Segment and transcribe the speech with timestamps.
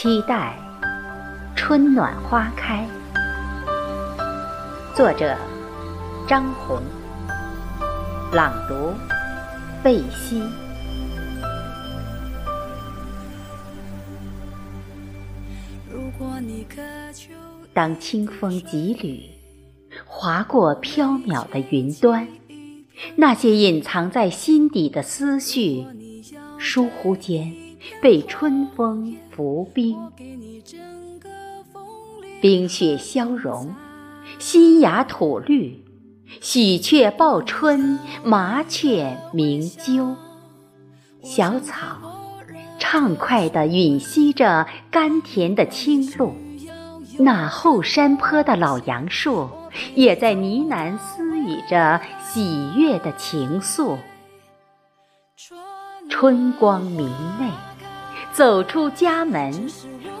[0.00, 0.56] 期待
[1.56, 2.86] 春暖花开。
[4.94, 5.36] 作者：
[6.28, 6.80] 张红。
[8.32, 8.94] 朗读：
[9.82, 10.40] 贝西。
[17.74, 19.24] 当清风几缕
[20.06, 22.28] 划过飘渺的云端，
[23.16, 25.84] 那些隐藏在心底的思绪，
[26.56, 27.52] 疏忽间
[28.00, 29.96] 被春风拂冰，
[32.40, 33.70] 冰雪消融，
[34.38, 35.84] 新芽吐绿，
[36.40, 40.14] 喜鹊报春，麻雀鸣啾，
[41.22, 41.98] 小草
[42.78, 46.32] 畅快地吮吸着甘甜的清露。
[47.20, 49.48] 那后山坡的老杨树，
[49.96, 53.96] 也在呢喃私语着喜悦的情愫。
[56.10, 57.08] 春光明
[57.38, 57.48] 媚，
[58.32, 59.70] 走出家门，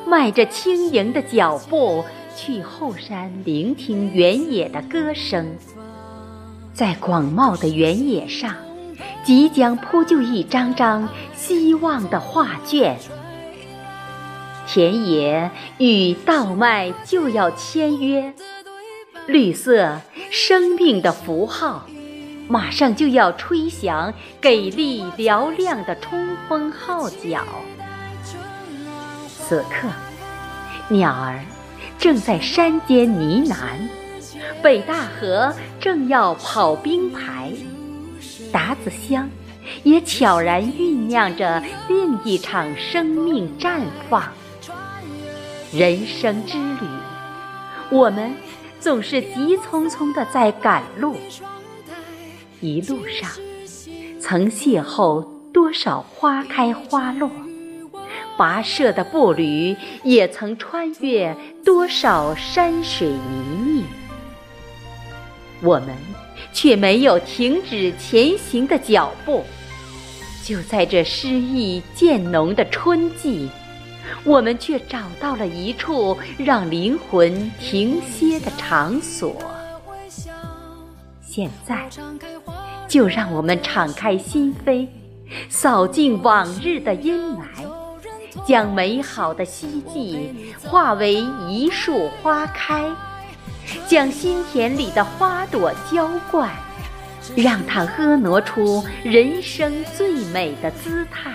[0.06, 2.04] 迈着轻盈的脚步，
[2.36, 5.56] 去后山聆听原野的歌声。
[6.72, 8.54] 在广袤的原野上，
[9.24, 12.96] 即将铺就一张张希望的画卷。
[14.68, 18.32] 田野与稻麦就要签约，
[19.26, 21.88] 绿色生命的符号，
[22.48, 27.44] 马上就要吹响给力嘹亮的冲锋号角。
[29.28, 29.88] 此刻，
[30.88, 31.38] 鸟儿
[31.98, 33.56] 正在山间呢喃，
[34.62, 37.52] 北大河正要跑冰排，
[38.50, 39.28] 达子乡
[39.82, 44.24] 也悄然酝酿着另一场生命绽放。
[45.70, 46.86] 人生之旅，
[47.90, 48.34] 我们
[48.80, 51.16] 总是急匆匆地在赶路。
[52.60, 53.30] 一路上，
[54.20, 57.30] 曾邂逅多少花开花落；
[58.36, 63.84] 跋涉的步履，也曾穿越多少山水泥泞。
[65.62, 65.88] 我们
[66.52, 69.44] 却没有停止前行的脚步。
[70.44, 73.48] 就在这诗意渐浓的春季。
[74.24, 79.36] 我们却找到了一处让灵魂停歇的场所。
[81.30, 81.86] 现在，
[82.88, 84.88] 就让我们敞开心扉，
[85.50, 87.42] 扫尽往日的阴霾，
[88.46, 90.34] 将美好的希冀
[90.64, 91.16] 化为
[91.46, 92.90] 一束花开，
[93.86, 96.50] 将心田里的花朵浇灌，
[97.36, 101.30] 让它婀娜出人生最美的姿态，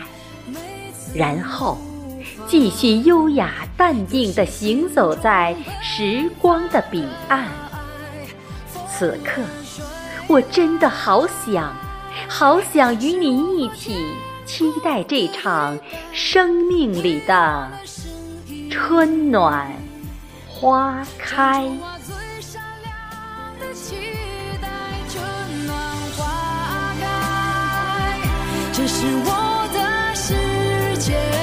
[1.13, 1.77] 然后。
[2.45, 7.47] 继续优雅淡定地行走在时光的彼岸。
[8.97, 9.41] 此刻，
[10.27, 11.75] 我真的好想，
[12.27, 13.97] 好想与你一起
[14.45, 15.77] 期待这场
[16.11, 17.71] 生命里的
[18.69, 19.73] 春暖
[20.47, 21.67] 花开。
[28.71, 29.53] 这是我。
[29.73, 30.35] 的世
[30.99, 31.42] 界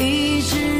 [0.00, 0.79] 一直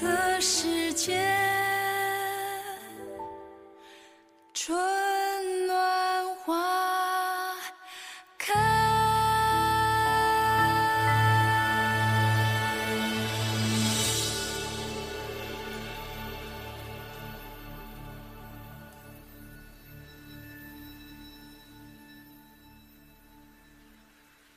[0.00, 0.29] time